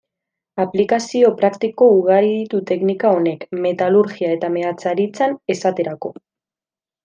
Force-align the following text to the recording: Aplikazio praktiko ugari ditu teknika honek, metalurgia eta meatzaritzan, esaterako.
Aplikazio 0.61 1.29
praktiko 1.41 1.89
ugari 1.97 2.31
ditu 2.39 2.63
teknika 2.71 3.13
honek, 3.19 3.45
metalurgia 3.67 4.35
eta 4.41 4.53
meatzaritzan, 4.59 5.41
esaterako. 5.57 6.17